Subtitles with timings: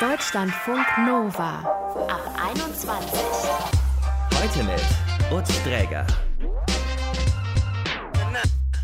[0.00, 1.58] Deutschlandfunk Nova
[2.08, 3.20] ab 21.
[4.32, 6.06] Heute mit Utz Dräger.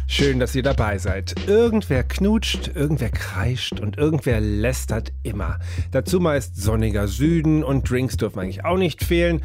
[0.08, 1.36] Schön, dass ihr dabei seid.
[1.46, 5.60] Irgendwer knutscht, irgendwer kreischt und irgendwer lästert immer.
[5.92, 9.40] Dazu meist sonniger Süden und Drinks dürfen eigentlich auch nicht fehlen.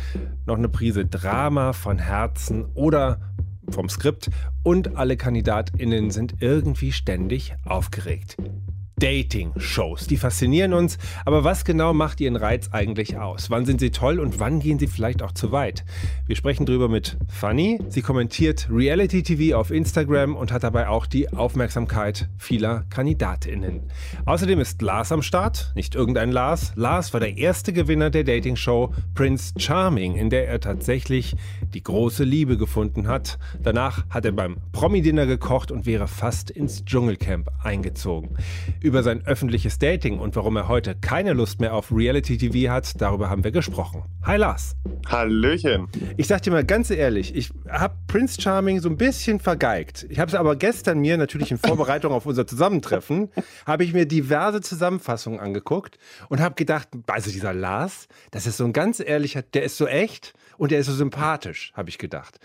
[0.48, 3.22] Noch eine Prise Drama von Herzen oder
[3.70, 4.32] vom Skript
[4.64, 8.38] und alle KandidatInnen sind irgendwie ständig aufgeregt.
[9.00, 10.08] Dating-Shows.
[10.08, 13.50] Die faszinieren uns, aber was genau macht ihren Reiz eigentlich aus?
[13.50, 15.86] Wann sind sie toll und wann gehen sie vielleicht auch zu weit?
[16.28, 17.80] Wir sprechen drüber mit Fanny.
[17.88, 23.84] Sie kommentiert Reality TV auf Instagram und hat dabei auch die Aufmerksamkeit vieler KandidatInnen.
[24.26, 26.74] Außerdem ist Lars am Start, nicht irgendein Lars.
[26.76, 31.36] Lars war der erste Gewinner der Dating-Show Prince Charming, in der er tatsächlich
[31.74, 33.40] die große Liebe gefunden hat.
[33.64, 38.38] Danach hat er beim Promi-Dinner gekocht und wäre fast ins Dschungelcamp eingezogen.
[38.90, 43.00] Über sein öffentliches Dating und warum er heute keine Lust mehr auf Reality TV hat,
[43.00, 44.02] darüber haben wir gesprochen.
[44.24, 44.76] Hi Lars.
[45.08, 45.90] Hallöchen.
[46.18, 50.08] Ich sag dir mal ganz ehrlich, ich habe Prince Charming so ein bisschen vergeigt.
[50.10, 53.30] Ich habe es aber gestern mir natürlich in Vorbereitung auf unser Zusammentreffen,
[53.68, 58.66] habe ich mir diverse Zusammenfassungen angeguckt und habe gedacht, also dieser Lars, das ist so
[58.66, 62.40] ein ganz ehrlicher, der ist so echt und der ist so sympathisch, habe ich gedacht.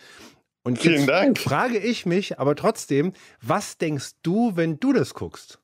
[0.63, 1.39] Und Vielen Dank.
[1.39, 5.59] frage ich mich aber trotzdem, was denkst du, wenn du das guckst?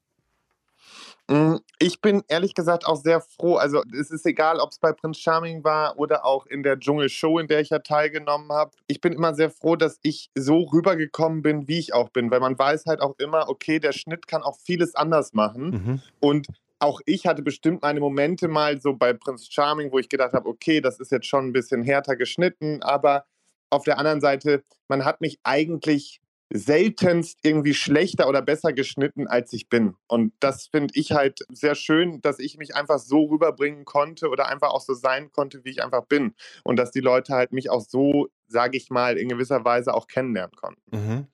[1.31, 3.55] Mm, ich bin ehrlich gesagt auch sehr froh.
[3.55, 7.39] Also es ist egal, ob es bei Prince Charming war oder auch in der Dschungelshow,
[7.39, 8.73] in der ich ja teilgenommen habe.
[8.89, 12.41] Ich bin immer sehr froh, dass ich so rübergekommen bin, wie ich auch bin, weil
[12.41, 15.71] man weiß halt auch immer, okay, der Schnitt kann auch vieles anders machen.
[15.71, 16.03] Mhm.
[16.19, 16.49] Und
[16.81, 20.49] auch ich hatte bestimmt meine Momente mal so bei Prince Charming, wo ich gedacht habe,
[20.49, 23.25] okay, das ist jetzt schon ein bisschen härter geschnitten, aber
[23.69, 26.21] auf der anderen Seite, man hat mich eigentlich
[26.53, 29.95] seltenst irgendwie schlechter oder besser geschnitten, als ich bin.
[30.09, 34.49] Und das finde ich halt sehr schön, dass ich mich einfach so rüberbringen konnte oder
[34.49, 36.35] einfach auch so sein konnte, wie ich einfach bin.
[36.65, 40.09] Und dass die Leute halt mich auch so, sage ich mal, in gewisser Weise auch
[40.09, 40.83] kennenlernen konnten.
[40.91, 41.27] Mhm.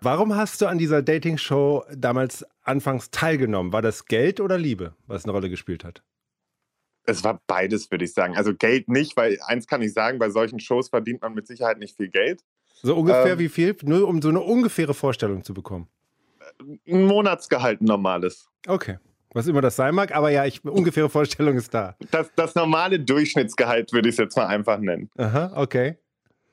[0.00, 3.72] Warum hast du an dieser Dating-Show damals anfangs teilgenommen?
[3.72, 6.02] War das Geld oder Liebe, was eine Rolle gespielt hat?
[7.06, 8.36] Es war beides, würde ich sagen.
[8.36, 11.78] Also Geld nicht, weil eins kann ich sagen, bei solchen Shows verdient man mit Sicherheit
[11.78, 12.42] nicht viel Geld.
[12.82, 13.76] So ungefähr Ähm, wie viel?
[13.82, 15.88] Nur um so eine ungefähre Vorstellung zu bekommen.
[16.86, 18.48] Ein Monatsgehalt ein normales.
[18.66, 18.98] Okay.
[19.32, 21.96] Was immer das sein mag, aber ja, ich, ungefähre Vorstellung ist da.
[22.12, 25.10] Das, das normale Durchschnittsgehalt würde ich es jetzt mal einfach nennen.
[25.18, 25.96] Aha, okay.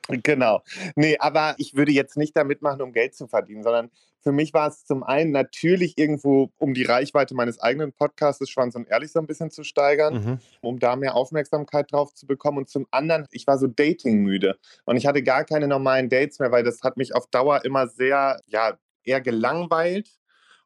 [0.09, 0.61] Genau.
[0.95, 3.91] Nee, aber ich würde jetzt nicht damit machen, um Geld zu verdienen, sondern
[4.23, 8.75] für mich war es zum einen natürlich irgendwo, um die Reichweite meines eigenen Podcasts Schwanz
[8.75, 10.39] und Ehrlich so ein bisschen zu steigern, Mhm.
[10.61, 12.59] um da mehr Aufmerksamkeit drauf zu bekommen.
[12.59, 16.51] Und zum anderen, ich war so datingmüde und ich hatte gar keine normalen Dates mehr,
[16.51, 20.09] weil das hat mich auf Dauer immer sehr, ja, eher gelangweilt.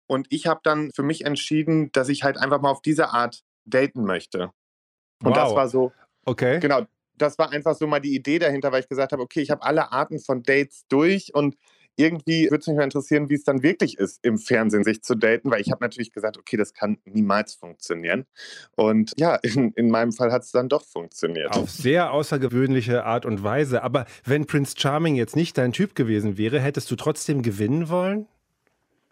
[0.08, 3.44] Und ich habe dann für mich entschieden, dass ich halt einfach mal auf diese Art
[3.66, 4.52] daten möchte.
[5.24, 5.56] Und das Wow.
[5.56, 5.92] war so,
[6.28, 6.60] Okay.
[6.60, 6.82] Genau,
[7.18, 9.64] das war einfach so mal die Idee dahinter, weil ich gesagt habe, okay, ich habe
[9.64, 11.56] alle Arten von Dates durch und
[11.98, 15.16] irgendwie würde es mich mal interessieren, wie es dann wirklich ist, im Fernsehen sich zu
[15.16, 18.26] daten, weil ich habe natürlich gesagt, okay, das kann niemals funktionieren.
[18.76, 21.56] Und ja, in, in meinem Fall hat es dann doch funktioniert.
[21.56, 23.84] Auf sehr außergewöhnliche Art und Weise.
[23.84, 28.28] Aber wenn Prince Charming jetzt nicht dein Typ gewesen wäre, hättest du trotzdem gewinnen wollen?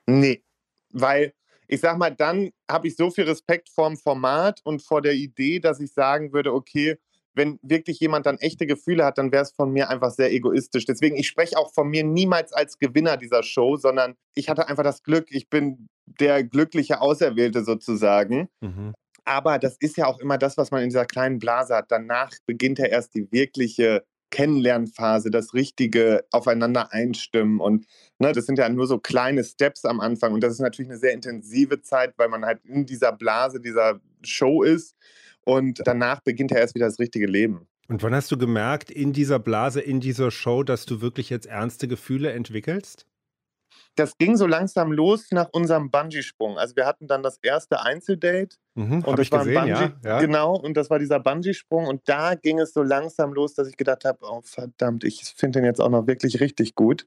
[0.06, 0.44] Nee,
[0.92, 1.34] weil
[1.68, 5.60] ich sag mal, dann habe ich so viel Respekt vorm Format und vor der Idee,
[5.60, 6.98] dass ich sagen würde, okay,
[7.36, 10.86] wenn wirklich jemand dann echte Gefühle hat, dann wäre es von mir einfach sehr egoistisch.
[10.86, 14.84] Deswegen, ich spreche auch von mir niemals als Gewinner dieser Show, sondern ich hatte einfach
[14.84, 18.50] das Glück, ich bin der glückliche Auserwählte sozusagen.
[18.62, 18.94] Mhm.
[19.26, 21.86] Aber das ist ja auch immer das, was man in dieser kleinen Blase hat.
[21.90, 27.60] Danach beginnt ja erst die wirkliche Kennenlernphase, das richtige Aufeinander einstimmen.
[27.60, 27.86] Und
[28.18, 30.34] ne, das sind ja nur so kleine Steps am Anfang.
[30.34, 34.02] Und das ist natürlich eine sehr intensive Zeit, weil man halt in dieser Blase, dieser
[34.24, 34.96] Show ist.
[35.46, 37.68] Und danach beginnt ja erst wieder das richtige Leben.
[37.88, 41.46] Und wann hast du gemerkt, in dieser Blase, in dieser Show, dass du wirklich jetzt
[41.48, 43.06] ernste Gefühle entwickelst?
[43.96, 46.58] Das ging so langsam los nach unserem Bungee-Sprung.
[46.58, 50.16] Also wir hatten dann das erste Einzeldate Mhm, Und das war ein gesehen, Bungee, ja.
[50.16, 50.20] ja.
[50.20, 51.86] genau, und das war dieser Bungee-Sprung.
[51.86, 55.60] Und da ging es so langsam los, dass ich gedacht habe, oh verdammt, ich finde
[55.60, 57.06] den jetzt auch noch wirklich richtig gut.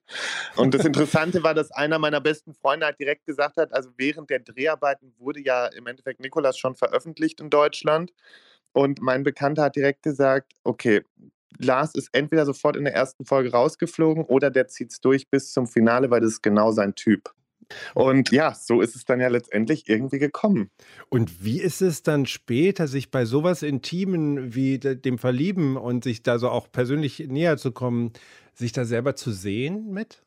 [0.54, 4.30] Und das Interessante war, dass einer meiner besten Freunde halt direkt gesagt hat, also während
[4.30, 8.12] der Dreharbeiten wurde ja im Endeffekt Nikolas schon veröffentlicht in Deutschland.
[8.72, 11.02] Und mein Bekannter hat direkt gesagt, okay,
[11.58, 15.52] Lars ist entweder sofort in der ersten Folge rausgeflogen oder der zieht es durch bis
[15.52, 17.32] zum Finale, weil das ist genau sein Typ.
[17.94, 20.70] Und ja, so ist es dann ja letztendlich irgendwie gekommen.
[21.08, 26.04] Und wie ist es dann später, sich bei sowas Intimen wie de- dem Verlieben und
[26.04, 28.12] sich da so auch persönlich näher zu kommen,
[28.54, 30.22] sich da selber zu sehen mit?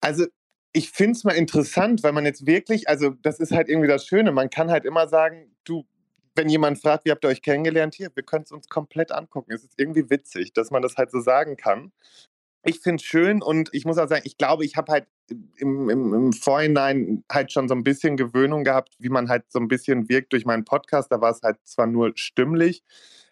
[0.00, 0.26] Also
[0.72, 4.06] ich finde es mal interessant, weil man jetzt wirklich, also das ist halt irgendwie das
[4.06, 5.86] Schöne, man kann halt immer sagen, du
[6.34, 9.52] wenn jemand fragt, wie habt ihr euch kennengelernt, hier, wir können es uns komplett angucken.
[9.52, 11.92] Es ist irgendwie witzig, dass man das halt so sagen kann.
[12.66, 15.06] Ich finde es schön und ich muss auch sagen, ich glaube, ich habe halt
[15.58, 19.58] im, im, im, Vorhinein halt schon so ein bisschen Gewöhnung gehabt, wie man halt so
[19.58, 21.12] ein bisschen wirkt durch meinen Podcast.
[21.12, 22.82] Da war es halt zwar nur stimmlich,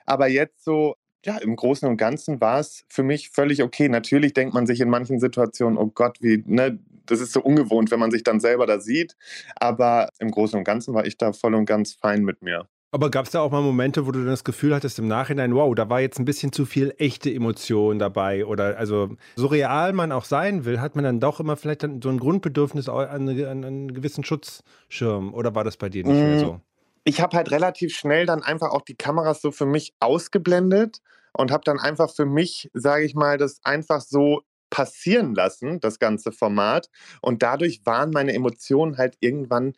[0.05, 3.89] aber jetzt so, ja, im Großen und Ganzen war es für mich völlig okay.
[3.89, 7.91] Natürlich denkt man sich in manchen Situationen, oh Gott, wie, ne, das ist so ungewohnt,
[7.91, 9.17] wenn man sich dann selber da sieht.
[9.57, 12.69] Aber im Großen und Ganzen war ich da voll und ganz fein mit mir.
[12.95, 15.55] Aber gab es da auch mal Momente, wo du dann das Gefühl hattest im Nachhinein,
[15.55, 18.45] wow, da war jetzt ein bisschen zu viel echte Emotion dabei?
[18.45, 22.03] Oder also so real man auch sein will, hat man dann doch immer vielleicht dann
[22.03, 25.33] so ein Grundbedürfnis an, an einen gewissen Schutzschirm?
[25.33, 26.61] Oder war das bei dir nicht mehr mm, so?
[27.05, 30.99] Ich habe halt relativ schnell dann einfach auch die Kameras so für mich ausgeblendet
[31.33, 35.99] und habe dann einfach für mich, sage ich mal, das einfach so passieren lassen, das
[35.99, 36.91] ganze Format.
[37.23, 39.73] Und dadurch waren meine Emotionen halt irgendwann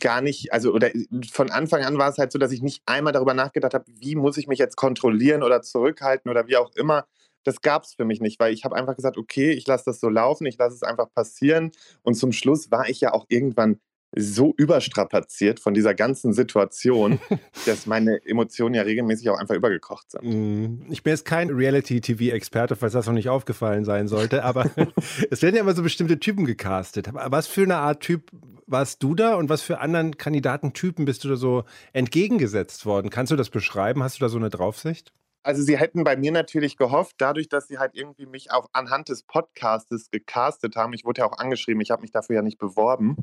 [0.00, 2.82] gar nicht, also oder äh, von Anfang an war es halt so, dass ich nicht
[2.86, 6.72] einmal darüber nachgedacht habe, wie muss ich mich jetzt kontrollieren oder zurückhalten oder wie auch
[6.74, 7.06] immer.
[7.44, 10.00] Das gab es für mich nicht, weil ich habe einfach gesagt, okay, ich lasse das
[10.00, 11.70] so laufen, ich lasse es einfach passieren.
[12.02, 13.80] Und zum Schluss war ich ja auch irgendwann
[14.16, 17.20] so überstrapaziert von dieser ganzen Situation,
[17.66, 20.22] dass meine Emotionen ja regelmäßig auch einfach übergekocht sind.
[20.24, 24.70] Mm, ich bin jetzt kein Reality-TV-Experte, falls das noch nicht aufgefallen sein sollte, aber
[25.30, 27.10] es werden ja immer so bestimmte Typen gecastet.
[27.12, 28.30] Was für eine Art Typ
[28.70, 33.10] warst du da und was für anderen Kandidatentypen bist du da so entgegengesetzt worden?
[33.10, 34.02] Kannst du das beschreiben?
[34.02, 35.12] Hast du da so eine Draufsicht?
[35.42, 39.08] Also sie hätten bei mir natürlich gehofft, dadurch, dass sie halt irgendwie mich auch anhand
[39.08, 42.58] des Podcastes gecastet haben, ich wurde ja auch angeschrieben, ich habe mich dafür ja nicht
[42.58, 43.16] beworben,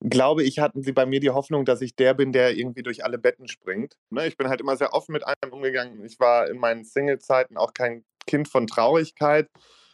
[0.00, 3.04] glaube ich, hatten sie bei mir die Hoffnung, dass ich der bin, der irgendwie durch
[3.04, 3.96] alle Betten springt.
[4.10, 6.04] Ne, ich bin halt immer sehr offen mit einem umgegangen.
[6.04, 9.48] Ich war in meinen Single-Zeiten auch kein Kind von Traurigkeit.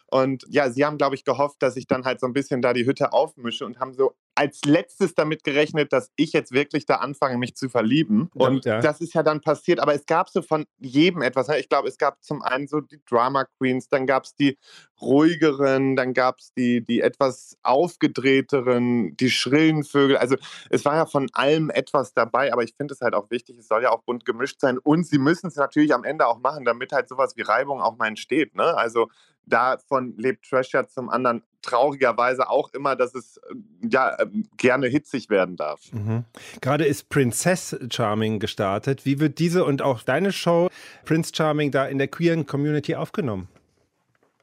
[0.07, 2.73] Und ja, sie haben, glaube ich, gehofft, dass ich dann halt so ein bisschen da
[2.73, 6.97] die Hütte aufmische und haben so als letztes damit gerechnet, dass ich jetzt wirklich da
[6.97, 8.31] anfange, mich zu verlieben.
[8.35, 8.81] Und ja.
[8.81, 9.81] das ist ja dann passiert.
[9.81, 11.49] Aber es gab so von jedem etwas.
[11.49, 11.59] Ne?
[11.59, 14.57] Ich glaube, es gab zum einen so die Drama Queens, dann gab es die
[15.01, 20.17] ruhigeren, dann gab es die, die etwas aufgedrehteren, die schrillen Vögel.
[20.17, 20.37] Also
[20.69, 23.69] es war ja von allem etwas dabei, aber ich finde es halt auch wichtig, es
[23.69, 24.79] soll ja auch bunt gemischt sein.
[24.79, 27.97] Und sie müssen es natürlich am Ende auch machen, damit halt sowas wie Reibung auch
[27.97, 28.55] mal entsteht.
[28.55, 28.77] Ne?
[28.77, 29.09] Also
[29.51, 33.55] davon lebt Trash ja zum anderen traurigerweise auch immer, dass es äh,
[33.91, 35.81] ja ähm, gerne hitzig werden darf.
[35.93, 36.25] Mhm.
[36.61, 39.05] Gerade ist Princess Charming gestartet.
[39.05, 40.71] Wie wird diese und auch deine Show
[41.05, 43.49] Prince Charming da in der queeren Community aufgenommen?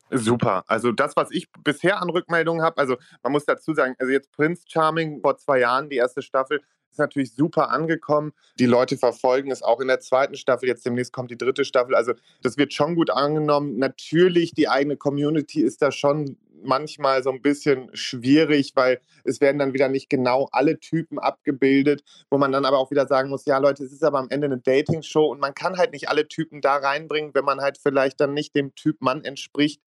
[0.10, 0.64] Super.
[0.68, 4.32] Also das, was ich bisher an Rückmeldungen habe, also man muss dazu sagen, also jetzt
[4.32, 6.62] Prince Charming vor zwei Jahren, die erste Staffel,
[6.98, 8.34] ist natürlich super angekommen.
[8.60, 10.68] Die Leute verfolgen es auch in der zweiten Staffel.
[10.68, 11.96] Jetzt demnächst kommt die dritte Staffel.
[11.96, 13.78] Also das wird schon gut angenommen.
[13.78, 19.60] Natürlich, die eigene Community ist da schon manchmal so ein bisschen schwierig, weil es werden
[19.60, 23.46] dann wieder nicht genau alle Typen abgebildet, wo man dann aber auch wieder sagen muss,
[23.46, 26.28] ja Leute, es ist aber am Ende eine Dating-Show und man kann halt nicht alle
[26.28, 29.82] Typen da reinbringen, wenn man halt vielleicht dann nicht dem Typ Mann entspricht,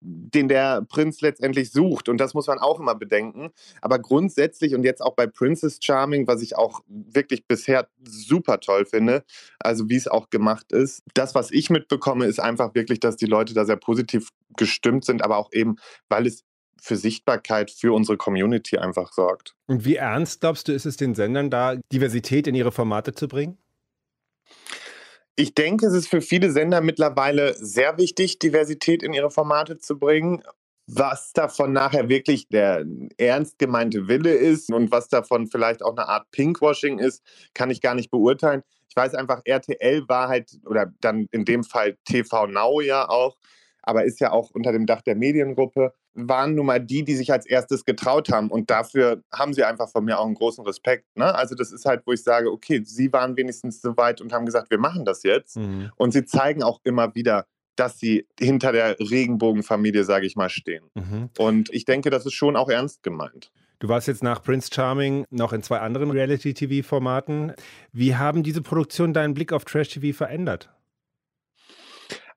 [0.00, 2.08] den der Prinz letztendlich sucht.
[2.08, 3.50] Und das muss man auch immer bedenken.
[3.82, 8.86] Aber grundsätzlich und jetzt auch bei Princess Charming, was ich auch wirklich bisher super toll
[8.86, 9.24] finde,
[9.58, 13.26] also wie es auch gemacht ist, das, was ich mitbekomme, ist einfach wirklich, dass die
[13.26, 15.76] Leute da sehr positiv gestimmt sind, aber auch eben,
[16.08, 16.44] weil es
[16.80, 19.54] für Sichtbarkeit für unsere Community einfach sorgt.
[19.66, 23.28] Und wie ernst glaubst du, ist es den Sendern da, Diversität in ihre Formate zu
[23.28, 23.58] bringen?
[25.40, 29.98] Ich denke, es ist für viele Sender mittlerweile sehr wichtig, Diversität in ihre Formate zu
[29.98, 30.42] bringen.
[30.86, 32.84] Was davon nachher wirklich der
[33.16, 37.22] ernst gemeinte Wille ist und was davon vielleicht auch eine Art Pinkwashing ist,
[37.54, 38.64] kann ich gar nicht beurteilen.
[38.90, 43.38] Ich weiß einfach, RTL war halt, oder dann in dem Fall TV Now ja auch,
[43.82, 47.32] aber ist ja auch unter dem Dach der Mediengruppe, waren nun mal die, die sich
[47.32, 48.50] als erstes getraut haben.
[48.50, 51.06] Und dafür haben sie einfach von mir auch einen großen Respekt.
[51.16, 51.34] Ne?
[51.34, 54.46] Also das ist halt, wo ich sage, okay, sie waren wenigstens so weit und haben
[54.46, 55.56] gesagt, wir machen das jetzt.
[55.56, 55.90] Mhm.
[55.96, 57.46] Und sie zeigen auch immer wieder,
[57.76, 60.84] dass sie hinter der Regenbogenfamilie, sage ich mal, stehen.
[60.94, 61.30] Mhm.
[61.38, 63.50] Und ich denke, das ist schon auch ernst gemeint.
[63.78, 67.54] Du warst jetzt nach Prince Charming noch in zwei anderen Reality-TV-Formaten.
[67.92, 70.68] Wie haben diese Produktionen deinen Blick auf Trash-TV verändert?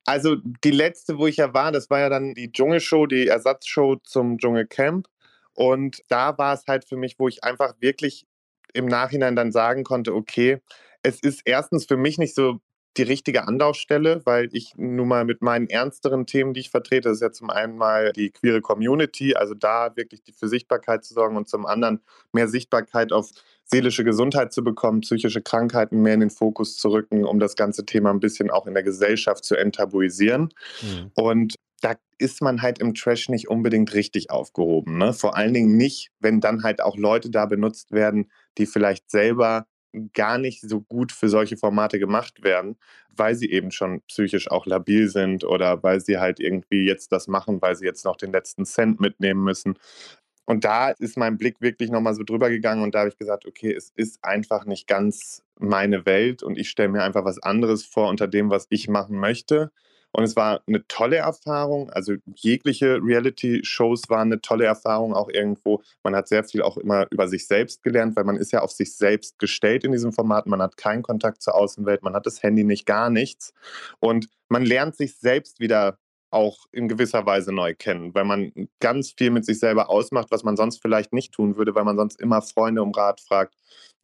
[0.06, 3.98] Also die letzte, wo ich ja war, das war ja dann die Dschungelshow, die Ersatzshow
[4.04, 5.08] zum Dschungelcamp.
[5.54, 8.26] Und da war es halt für mich, wo ich einfach wirklich
[8.74, 10.60] im Nachhinein dann sagen konnte, okay,
[11.04, 12.60] es ist erstens für mich nicht so
[12.98, 17.18] die richtige Anlaufstelle, weil ich nun mal mit meinen ernsteren Themen, die ich vertrete, das
[17.18, 21.36] ist ja zum einen mal die queere Community, also da wirklich für Sichtbarkeit zu sorgen
[21.36, 22.02] und zum anderen
[22.34, 23.32] mehr Sichtbarkeit auf
[23.65, 27.86] seelische Gesundheit zu bekommen, psychische Krankheiten mehr in den Fokus zu rücken, um das ganze
[27.86, 30.50] Thema ein bisschen auch in der Gesellschaft zu enttabuisieren.
[30.82, 31.12] Mhm.
[31.15, 34.98] Und da ist man halt im Trash nicht unbedingt richtig aufgehoben.
[34.98, 35.13] Ne?
[35.13, 39.65] Vor allen Dingen nicht, wenn dann halt auch Leute da benutzt werden, die vielleicht selber
[40.13, 42.77] gar nicht so gut für solche Formate gemacht werden,
[43.10, 47.27] weil sie eben schon psychisch auch labil sind oder weil sie halt irgendwie jetzt das
[47.27, 49.77] machen, weil sie jetzt noch den letzten Cent mitnehmen müssen.
[50.46, 53.46] Und da ist mein Blick wirklich nochmal so drüber gegangen und da habe ich gesagt,
[53.46, 57.86] okay, es ist einfach nicht ganz meine Welt und ich stelle mir einfach was anderes
[57.86, 59.72] vor unter dem, was ich machen möchte.
[60.16, 61.90] Und es war eine tolle Erfahrung.
[61.90, 65.82] Also jegliche Reality-Shows waren eine tolle Erfahrung auch irgendwo.
[66.04, 68.72] Man hat sehr viel auch immer über sich selbst gelernt, weil man ist ja auf
[68.72, 70.46] sich selbst gestellt in diesem Format.
[70.46, 73.54] Man hat keinen Kontakt zur Außenwelt, man hat das Handy nicht, gar nichts.
[74.00, 75.98] Und man lernt sich selbst wieder
[76.34, 80.44] auch in gewisser Weise neu kennen, weil man ganz viel mit sich selber ausmacht, was
[80.44, 83.56] man sonst vielleicht nicht tun würde, weil man sonst immer Freunde um Rat fragt.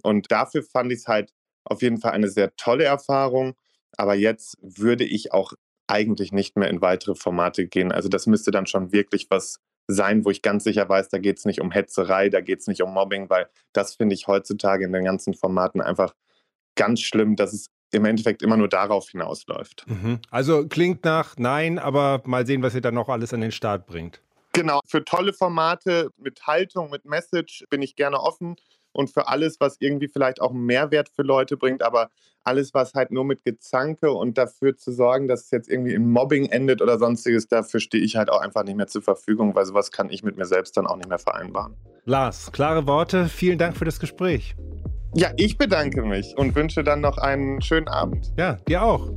[0.04, 1.34] Und dafür fand ich es halt
[1.66, 3.56] auf jeden Fall eine sehr tolle Erfahrung.
[3.98, 5.54] Aber jetzt würde ich auch
[5.88, 7.92] eigentlich nicht mehr in weitere Formate gehen.
[7.92, 11.40] Also das müsste dann schon wirklich was sein, wo ich ganz sicher weiß, da geht
[11.40, 14.86] es nicht um Hetzerei, da geht es nicht um Mobbing, weil das finde ich heutzutage
[14.86, 16.14] in den ganzen Formaten einfach
[16.76, 19.86] ganz schlimm, dass es im Endeffekt immer nur darauf hinausläuft.
[19.88, 20.20] Mhm.
[20.30, 23.86] Also klingt nach Nein, aber mal sehen, was ihr dann noch alles an den Start
[23.86, 24.22] bringt.
[24.54, 28.56] Genau, für tolle Formate mit Haltung, mit Message bin ich gerne offen
[28.92, 32.10] und für alles, was irgendwie vielleicht auch einen Mehrwert für Leute bringt, aber
[32.44, 36.10] alles, was halt nur mit Gezanke und dafür zu sorgen, dass es jetzt irgendwie in
[36.10, 39.66] Mobbing endet oder sonstiges, dafür stehe ich halt auch einfach nicht mehr zur Verfügung, weil
[39.66, 41.76] sowas kann ich mit mir selbst dann auch nicht mehr vereinbaren.
[42.06, 44.56] Lars, klare Worte, vielen Dank für das Gespräch.
[45.16, 48.32] Ja, ich bedanke mich und wünsche dann noch einen schönen Abend.
[48.38, 49.10] Ja, dir auch.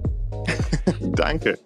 [1.01, 1.59] Danke.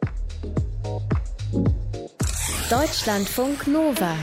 [2.69, 4.17] Deutschlandfunk Nova.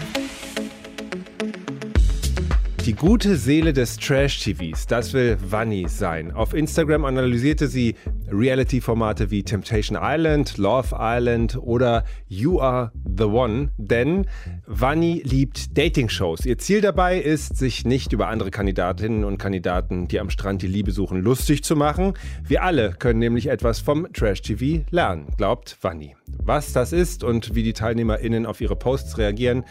[2.86, 6.33] Die gute Seele des Trash-TVs, das will Vanni sein.
[6.33, 7.95] Auf Instagram analysierte sie
[8.29, 14.27] Reality-Formate wie Temptation Island, Love Island oder You Are the One, denn
[14.75, 16.48] Vanni liebt Dating-Shows.
[16.48, 20.68] Ihr Ziel dabei ist, sich nicht über andere Kandidatinnen und Kandidaten, die am Strand die
[20.68, 22.13] Liebe suchen, lustig zu machen.
[22.44, 26.15] Wir alle können nämlich etwas vom Trash-TV lernen, glaubt Vanni.
[26.42, 29.63] Was das ist und wie die TeilnehmerInnen auf ihre Posts reagieren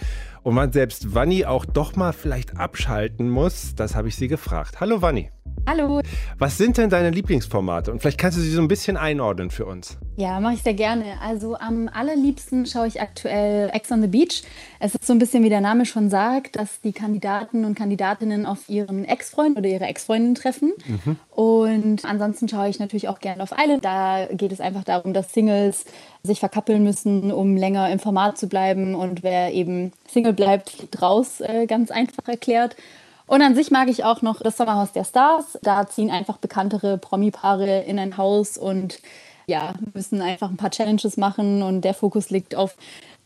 [0.44, 4.80] und man selbst Vanni auch doch mal vielleicht abschalten muss, das habe ich sie gefragt.
[4.80, 5.30] Hallo Vanni.
[5.64, 6.00] Hallo.
[6.38, 7.92] Was sind denn deine Lieblingsformate?
[7.92, 9.96] Und vielleicht kannst du sie so ein bisschen einordnen für uns.
[10.16, 11.20] Ja, mache ich sehr gerne.
[11.22, 14.42] Also am allerliebsten schaue ich aktuell Ex on the Beach.
[14.80, 18.44] Es ist so ein bisschen wie der Name schon sagt, dass die Kandidaten und Kandidatinnen
[18.44, 20.72] auf ihren Ex-Freund oder ihre Ex-Freundin treffen.
[20.86, 21.16] Mhm.
[21.30, 23.84] Und ansonsten schaue ich natürlich auch gerne auf Island.
[23.84, 25.84] Da geht es einfach darum, dass Singles
[26.24, 28.96] sich verkappeln müssen, um länger im Format zu bleiben.
[28.96, 32.74] Und wer eben Single bleibt, fliegt raus, äh, ganz einfach erklärt.
[33.26, 35.58] Und an sich mag ich auch noch das Sommerhaus der Stars.
[35.62, 39.00] Da ziehen einfach bekanntere Promi-Paare in ein Haus und
[39.46, 42.76] ja, müssen einfach ein paar Challenges machen und der Fokus liegt auf,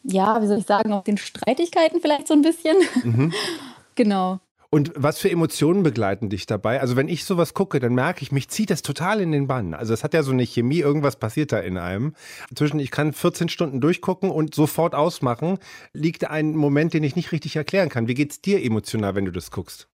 [0.02, 2.76] ja, wie soll ich sagen, auf den Streitigkeiten vielleicht so ein bisschen.
[3.02, 3.32] Mhm.
[3.94, 4.38] genau.
[4.76, 6.82] Und was für Emotionen begleiten dich dabei?
[6.82, 9.72] Also wenn ich sowas gucke, dann merke ich, mich zieht das total in den Bann.
[9.72, 12.14] Also es hat ja so eine Chemie, irgendwas passiert da in einem.
[12.54, 15.56] Zwischen ich kann 14 Stunden durchgucken und sofort ausmachen,
[15.94, 18.06] liegt ein Moment, den ich nicht richtig erklären kann.
[18.06, 19.88] Wie geht es dir emotional, wenn du das guckst?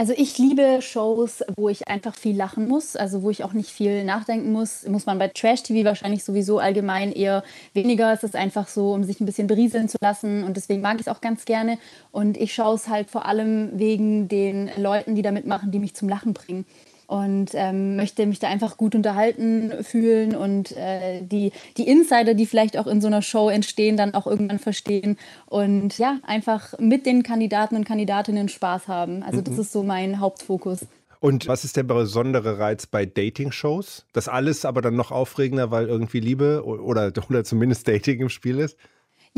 [0.00, 3.70] Also ich liebe Shows, wo ich einfach viel lachen muss, also wo ich auch nicht
[3.70, 4.86] viel nachdenken muss.
[4.86, 7.42] Muss man bei Trash-TV wahrscheinlich sowieso allgemein eher
[7.74, 8.12] weniger.
[8.12, 11.08] Es ist einfach so, um sich ein bisschen berieseln zu lassen und deswegen mag ich
[11.08, 11.78] es auch ganz gerne.
[12.12, 15.96] Und ich schaue es halt vor allem wegen den Leuten, die da mitmachen, die mich
[15.96, 16.64] zum Lachen bringen
[17.08, 22.44] und ähm, möchte mich da einfach gut unterhalten fühlen und äh, die, die Insider, die
[22.44, 27.06] vielleicht auch in so einer Show entstehen, dann auch irgendwann verstehen und ja, einfach mit
[27.06, 29.22] den Kandidaten und Kandidatinnen Spaß haben.
[29.22, 29.60] Also das mhm.
[29.60, 30.80] ist so mein Hauptfokus.
[31.20, 34.04] Und was ist der besondere Reiz bei Dating-Shows?
[34.12, 38.58] Das alles aber dann noch aufregender, weil irgendwie Liebe oder, oder zumindest Dating im Spiel
[38.60, 38.76] ist?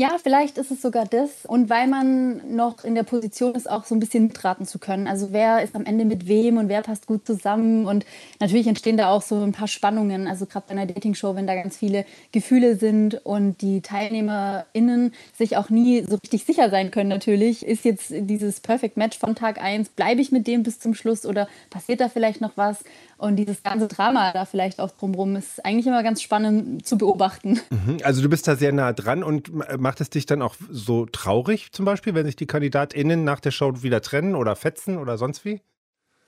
[0.01, 1.45] Ja, vielleicht ist es sogar das.
[1.45, 5.07] Und weil man noch in der Position ist, auch so ein bisschen mitraten zu können.
[5.07, 7.85] Also wer ist am Ende mit wem und wer passt gut zusammen.
[7.85, 8.03] Und
[8.39, 10.27] natürlich entstehen da auch so ein paar Spannungen.
[10.27, 15.55] Also gerade bei einer Dating-Show, wenn da ganz viele Gefühle sind und die TeilnehmerInnen sich
[15.55, 19.61] auch nie so richtig sicher sein können, natürlich, ist jetzt dieses Perfect Match von Tag
[19.61, 22.83] 1, bleibe ich mit dem bis zum Schluss oder passiert da vielleicht noch was?
[23.19, 27.59] Und dieses ganze Drama da vielleicht auch drumherum ist eigentlich immer ganz spannend zu beobachten.
[27.69, 27.97] Mhm.
[28.03, 29.51] Also du bist da sehr nah dran und
[29.91, 33.51] macht es dich dann auch so traurig zum Beispiel, wenn sich die KandidatInnen nach der
[33.51, 35.59] Show wieder trennen oder fetzen oder sonst wie?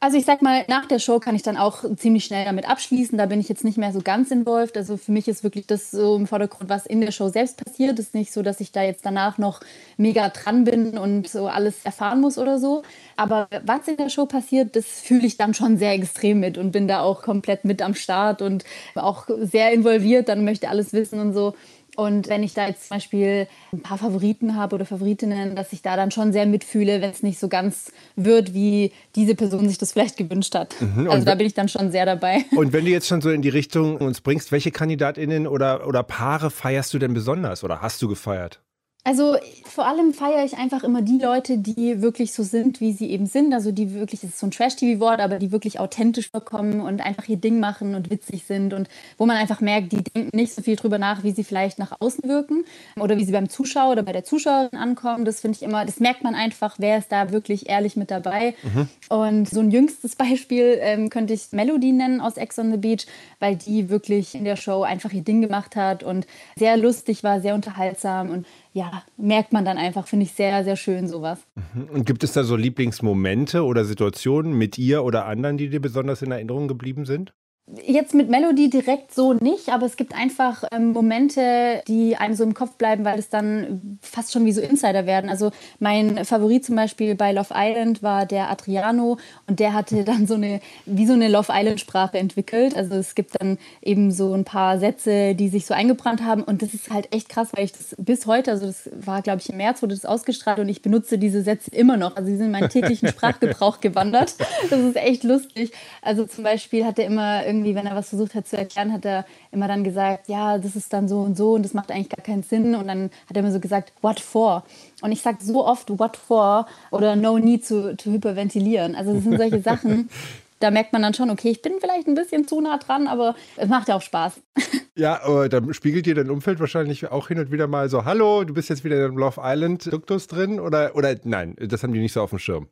[0.01, 3.17] Also ich sag mal, nach der Show kann ich dann auch ziemlich schnell damit abschließen.
[3.17, 4.75] Da bin ich jetzt nicht mehr so ganz involviert.
[4.75, 7.97] Also für mich ist wirklich das so im Vordergrund, was in der Show selbst passiert.
[7.97, 9.61] Es ist nicht so, dass ich da jetzt danach noch
[9.95, 12.83] mega dran bin und so alles erfahren muss oder so.
[13.15, 16.73] Aber was in der Show passiert, das fühle ich dann schon sehr extrem mit und
[16.73, 18.65] bin da auch komplett mit am Start und
[18.95, 20.27] auch sehr involviert.
[20.27, 21.53] Dann möchte alles wissen und so.
[21.95, 25.81] Und wenn ich da jetzt zum Beispiel ein paar Favoriten habe oder Favoritinnen, dass ich
[25.81, 29.77] da dann schon sehr mitfühle, wenn es nicht so ganz wird, wie diese Person sich
[29.77, 30.75] das vielleicht gewünscht hat.
[30.81, 31.09] Mhm.
[31.09, 32.45] Also da bin ich dann schon sehr dabei.
[32.55, 36.03] Und wenn du jetzt schon so in die Richtung uns bringst, welche KandidatInnen oder, oder
[36.03, 38.59] Paare feierst du denn besonders oder hast du gefeiert?
[39.05, 43.09] Also vor allem feiere ich einfach immer die Leute, die wirklich so sind, wie sie
[43.09, 43.53] eben sind.
[43.53, 47.27] Also die wirklich, das ist so ein Trash-TV-Wort, aber die wirklich authentisch vorkommen und einfach
[47.27, 50.61] ihr Ding machen und witzig sind und wo man einfach merkt, die denken nicht so
[50.61, 52.63] viel drüber nach, wie sie vielleicht nach außen wirken
[52.97, 55.25] oder wie sie beim Zuschauer oder bei der Zuschauerin ankommen.
[55.25, 58.55] Das finde ich immer, das merkt man einfach, wer ist da wirklich ehrlich mit dabei.
[58.63, 58.87] Mhm.
[59.09, 63.05] Und so ein jüngstes Beispiel ähm, könnte ich Melody nennen aus Ex on the Beach,
[63.39, 67.41] weil die wirklich in der Show einfach ihr Ding gemacht hat und sehr lustig war,
[67.41, 71.39] sehr unterhaltsam und ja, merkt man dann einfach, finde ich sehr, sehr schön sowas.
[71.73, 71.89] Mhm.
[71.89, 76.21] Und gibt es da so Lieblingsmomente oder Situationen mit ihr oder anderen, die dir besonders
[76.23, 77.33] in Erinnerung geblieben sind?
[77.81, 82.43] Jetzt mit Melody direkt so nicht, aber es gibt einfach ähm, Momente, die einem so
[82.43, 85.29] im Kopf bleiben, weil es dann fast schon wie so Insider werden.
[85.29, 89.17] Also mein Favorit zum Beispiel bei Love Island war der Adriano
[89.47, 92.75] und der hatte dann so eine, wie so eine Love Island Sprache entwickelt.
[92.75, 96.61] Also es gibt dann eben so ein paar Sätze, die sich so eingebrannt haben und
[96.61, 99.49] das ist halt echt krass, weil ich das bis heute, also das war glaube ich
[99.49, 102.17] im März, wurde das ausgestrahlt und ich benutze diese Sätze immer noch.
[102.17, 104.35] Also sie sind in meinen täglichen Sprachgebrauch gewandert.
[104.69, 105.71] Das ist echt lustig.
[106.01, 109.05] Also zum Beispiel hat er immer irgendwie, wenn er was versucht hat zu erklären, hat
[109.05, 112.09] er immer dann gesagt, ja, das ist dann so und so und das macht eigentlich
[112.09, 112.75] gar keinen Sinn.
[112.75, 114.63] Und dann hat er immer so gesagt, what for?
[115.01, 118.95] Und ich sage so oft what for oder no need to, to hyperventilieren.
[118.95, 120.09] Also das sind solche Sachen,
[120.59, 123.35] da merkt man dann schon, okay, ich bin vielleicht ein bisschen zu nah dran, aber
[123.57, 124.41] es macht ja auch Spaß.
[124.95, 128.43] Ja, aber dann spiegelt dir dein Umfeld wahrscheinlich auch hin und wieder mal so, hallo,
[128.43, 131.99] du bist jetzt wieder in Love Island Duktus drin oder, oder nein, das haben die
[131.99, 132.67] nicht so auf dem Schirm.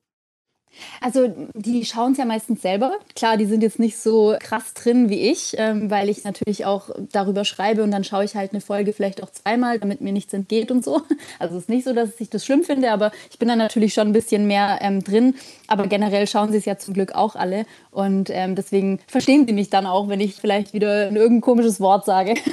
[1.01, 2.93] Also die schauen es ja meistens selber.
[3.15, 6.89] Klar, die sind jetzt nicht so krass drin wie ich, ähm, weil ich natürlich auch
[7.11, 10.33] darüber schreibe und dann schaue ich halt eine Folge vielleicht auch zweimal, damit mir nichts
[10.33, 11.01] entgeht und so.
[11.39, 13.93] Also es ist nicht so, dass ich das schlimm finde, aber ich bin dann natürlich
[13.93, 15.35] schon ein bisschen mehr ähm, drin.
[15.67, 19.53] Aber generell schauen sie es ja zum Glück auch alle und ähm, deswegen verstehen sie
[19.53, 22.35] mich dann auch, wenn ich vielleicht wieder irgendein komisches Wort sage.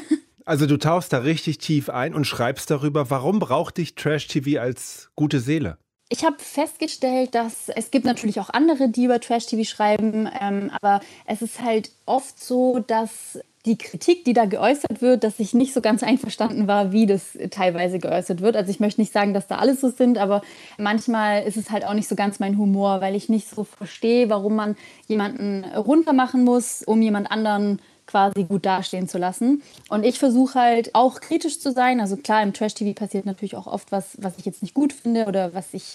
[0.44, 4.58] Also du tauchst da richtig tief ein und schreibst darüber, warum braucht dich Trash TV
[4.58, 5.76] als gute Seele?
[6.10, 11.00] Ich habe festgestellt, dass es gibt natürlich auch andere, die über Trash-TV schreiben, ähm, aber
[11.26, 15.74] es ist halt oft so, dass die Kritik, die da geäußert wird, dass ich nicht
[15.74, 18.56] so ganz einverstanden war, wie das teilweise geäußert wird.
[18.56, 20.40] Also ich möchte nicht sagen, dass da alles so sind, aber
[20.78, 24.30] manchmal ist es halt auch nicht so ganz mein Humor, weil ich nicht so verstehe,
[24.30, 29.62] warum man jemanden runtermachen muss, um jemand anderen quasi gut dastehen zu lassen.
[29.88, 32.00] Und ich versuche halt auch kritisch zu sein.
[32.00, 35.26] Also klar, im Trash-TV passiert natürlich auch oft was, was ich jetzt nicht gut finde
[35.26, 35.94] oder was ich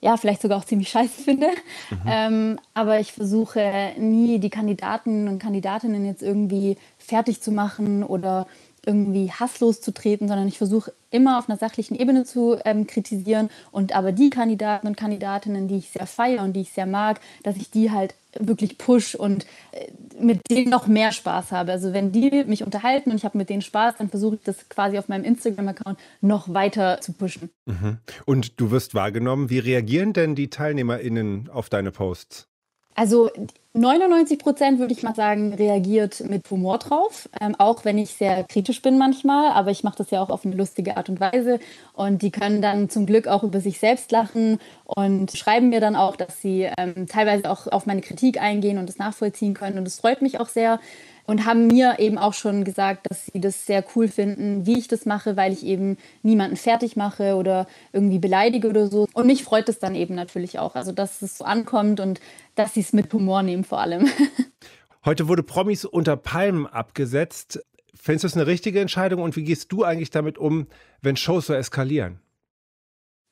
[0.00, 1.48] ja, vielleicht sogar auch ziemlich scheiße finde.
[1.90, 1.98] Mhm.
[2.06, 8.46] Ähm, aber ich versuche nie die Kandidaten und Kandidatinnen jetzt irgendwie fertig zu machen oder
[8.84, 13.50] irgendwie hasslos zu treten, sondern ich versuche immer auf einer sachlichen Ebene zu ähm, kritisieren
[13.72, 17.20] und aber die Kandidaten und Kandidatinnen, die ich sehr feiere und die ich sehr mag,
[17.42, 19.88] dass ich die halt wirklich push und äh,
[20.20, 21.72] mit denen noch mehr Spaß habe.
[21.72, 24.68] Also wenn die mich unterhalten und ich habe mit denen Spaß, dann versuche ich das
[24.68, 27.50] quasi auf meinem Instagram-Account noch weiter zu pushen.
[27.66, 27.98] Mhm.
[28.24, 29.50] Und du wirst wahrgenommen.
[29.50, 32.48] Wie reagieren denn die TeilnehmerInnen auf deine Posts?
[32.96, 33.30] Also
[33.74, 38.42] 99 Prozent würde ich mal sagen, reagiert mit Humor drauf, ähm, auch wenn ich sehr
[38.44, 41.60] kritisch bin manchmal, aber ich mache das ja auch auf eine lustige Art und Weise.
[41.92, 45.94] Und die können dann zum Glück auch über sich selbst lachen und schreiben mir dann
[45.94, 49.76] auch, dass sie ähm, teilweise auch auf meine Kritik eingehen und das nachvollziehen können.
[49.76, 50.80] Und das freut mich auch sehr
[51.26, 54.88] und haben mir eben auch schon gesagt, dass sie das sehr cool finden, wie ich
[54.88, 59.06] das mache, weil ich eben niemanden fertig mache oder irgendwie beleidige oder so.
[59.12, 62.20] Und mich freut es dann eben natürlich auch, also dass es so ankommt und
[62.54, 64.08] dass sie es mit Humor nehmen vor allem.
[65.04, 67.60] Heute wurde Promis unter Palmen abgesetzt.
[67.94, 70.66] Findest du es eine richtige Entscheidung und wie gehst du eigentlich damit um,
[71.00, 72.20] wenn Shows so eskalieren?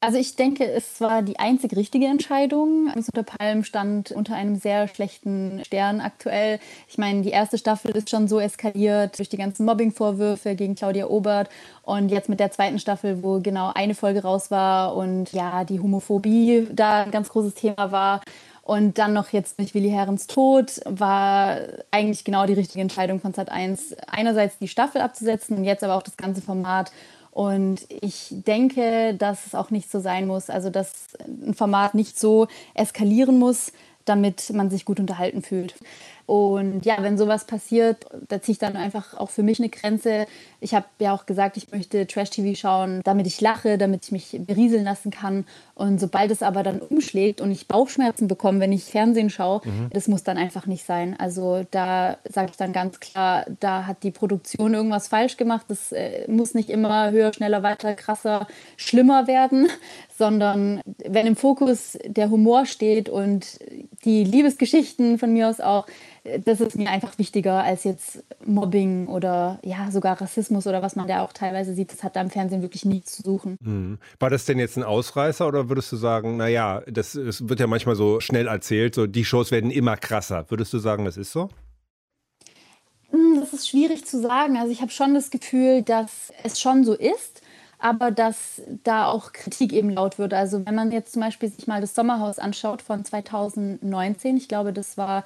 [0.05, 2.93] Also ich denke, es war die einzig richtige Entscheidung.
[2.95, 6.59] Unter Palm stand unter einem sehr schlechten Stern aktuell.
[6.88, 11.07] Ich meine, die erste Staffel ist schon so eskaliert durch die ganzen Mobbing-Vorwürfe gegen Claudia
[11.07, 11.49] Obert.
[11.85, 15.81] Und jetzt mit der zweiten Staffel, wo genau eine Folge raus war und ja, die
[15.81, 18.21] Homophobie da ein ganz großes Thema war.
[18.61, 23.33] Und dann noch jetzt durch Willi Herrens Tod war eigentlich genau die richtige Entscheidung von
[23.33, 26.93] Sat1, einerseits die Staffel abzusetzen und jetzt aber auch das ganze Format
[27.35, 32.16] und ich denke, dass es auch nicht so sein muss, also dass ein Format nicht
[32.16, 33.73] so eskalieren muss,
[34.05, 35.75] damit man sich gut unterhalten fühlt.
[36.27, 40.27] Und ja, wenn sowas passiert, da ziehe ich dann einfach auch für mich eine Grenze.
[40.61, 44.41] Ich habe ja auch gesagt, ich möchte Trash-TV schauen, damit ich lache, damit ich mich
[44.41, 45.45] berieseln lassen kann.
[45.75, 49.91] Und sobald es aber dann umschlägt und ich Bauchschmerzen bekomme, wenn ich Fernsehen schaue, mhm.
[49.93, 51.15] das muss dann einfach nicht sein.
[51.19, 55.67] Also da sage ich dann ganz klar, da hat die Produktion irgendwas falsch gemacht.
[55.69, 59.69] Das äh, muss nicht immer höher, schneller, weiter, krasser, schlimmer werden,
[60.16, 63.59] sondern wenn im Fokus der Humor steht und
[64.05, 65.87] die Liebesgeschichten von mir aus auch,
[66.44, 71.09] das ist mir einfach wichtiger als jetzt Mobbing oder ja, sogar Rassismus oder was man
[71.09, 71.92] da auch teilweise sieht.
[71.92, 73.59] Das hat da im Fernsehen wirklich nie zu suchen.
[73.61, 73.98] Mhm.
[74.20, 77.66] War das denn jetzt ein Ausreißer oder würdest du sagen, naja, das, das wird ja
[77.66, 80.46] manchmal so schnell erzählt, so die Shows werden immer krasser.
[80.48, 81.48] Würdest du sagen, das ist so?
[83.11, 84.57] Hm, das ist schwierig zu sagen.
[84.59, 87.42] Also ich habe schon das Gefühl, dass es schon so ist
[87.85, 90.33] aber dass da auch Kritik eben laut wird.
[90.33, 94.73] Also wenn man jetzt zum Beispiel sich mal das Sommerhaus anschaut von 2019, ich glaube,
[94.73, 95.23] das war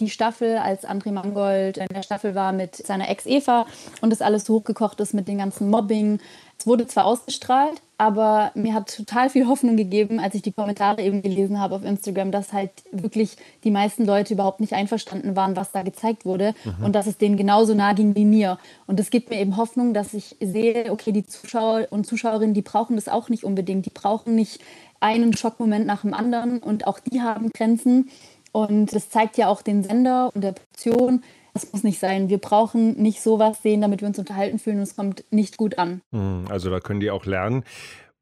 [0.00, 3.66] die Staffel, als André Mangold in der Staffel war mit seiner Ex Eva
[4.00, 6.18] und das alles so hochgekocht ist mit dem ganzen Mobbing.
[6.58, 11.02] Es wurde zwar ausgestrahlt, aber mir hat total viel Hoffnung gegeben, als ich die Kommentare
[11.02, 15.56] eben gelesen habe auf Instagram, dass halt wirklich die meisten Leute überhaupt nicht einverstanden waren,
[15.56, 16.84] was da gezeigt wurde mhm.
[16.84, 18.58] und dass es denen genauso nah ging wie mir.
[18.86, 22.62] Und das gibt mir eben Hoffnung, dass ich sehe, okay, die Zuschauer und Zuschauerinnen, die
[22.62, 23.84] brauchen das auch nicht unbedingt.
[23.84, 24.60] Die brauchen nicht
[25.00, 28.10] einen Schockmoment nach dem anderen und auch die haben Grenzen.
[28.52, 31.24] Und das zeigt ja auch den Sender und der Produktion,
[31.62, 32.28] das muss nicht sein.
[32.28, 35.78] Wir brauchen nicht sowas sehen, damit wir uns unterhalten fühlen und es kommt nicht gut
[35.78, 36.02] an.
[36.12, 37.64] Hm, also da können die auch lernen.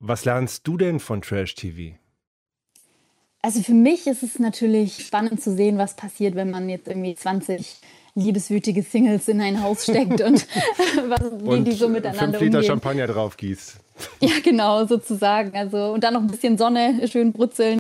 [0.01, 1.96] Was lernst du denn von Trash TV?
[3.42, 7.14] Also für mich ist es natürlich spannend zu sehen, was passiert, wenn man jetzt irgendwie
[7.14, 7.77] 20
[8.14, 10.46] liebeswütige Singles in ein Haus steckt und
[11.09, 12.68] was, wie und die so miteinander fünf Liter umgehen.
[12.68, 13.77] Champagner drauf gießt.
[14.20, 15.55] Ja, genau, sozusagen.
[15.55, 17.79] Also, und dann noch ein bisschen Sonne, schön brutzeln.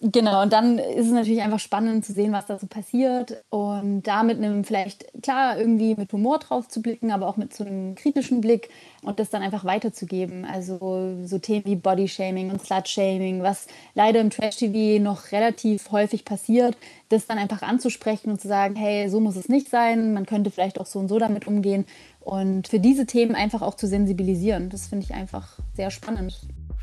[0.00, 3.42] Genau, und dann ist es natürlich einfach spannend zu sehen, was da so passiert.
[3.50, 7.52] Und da mit einem vielleicht, klar, irgendwie mit Humor drauf zu blicken, aber auch mit
[7.52, 8.70] so einem kritischen Blick
[9.02, 10.44] und das dann einfach weiterzugeben.
[10.44, 16.76] Also so Themen wie Bodyshaming und Slutshaming, was leider im Trash-TV noch relativ häufig passiert,
[17.08, 20.52] das dann einfach anzusprechen und zu sagen, hey, so muss es nicht sein, man könnte
[20.52, 21.86] vielleicht auch so und so damit umgehen
[22.20, 24.68] und für diese Themen einfach auch zu sensibilisieren.
[24.70, 26.38] Das finde ich einfach sehr spannend.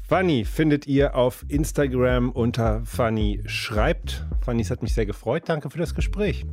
[0.07, 4.23] Fanny findet ihr auf Instagram unter Fanny schreibt.
[4.41, 5.43] Fanny, es hat mich sehr gefreut.
[5.47, 6.45] Danke für das Gespräch.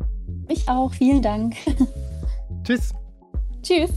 [0.48, 0.94] Mich auch.
[0.94, 1.54] Vielen Dank.
[2.64, 2.94] Tschüss.
[3.62, 3.90] Tschüss.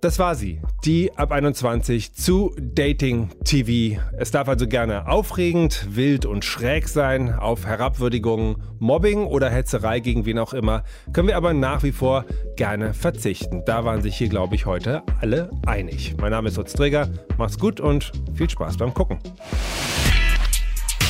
[0.00, 4.00] Das war sie, die ab 21 zu Dating TV.
[4.16, 7.34] Es darf also gerne aufregend, wild und schräg sein.
[7.34, 12.24] Auf Herabwürdigungen, Mobbing oder Hetzerei gegen wen auch immer können wir aber nach wie vor
[12.56, 13.64] gerne verzichten.
[13.64, 16.14] Da waren sich hier, glaube ich, heute alle einig.
[16.20, 17.08] Mein Name ist Lutz Träger.
[17.36, 19.18] Macht's gut und viel Spaß beim Gucken.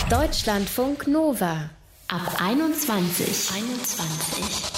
[0.08, 1.68] Deutschlandfunk Nova
[2.08, 3.50] ab 21.
[3.54, 4.77] 21.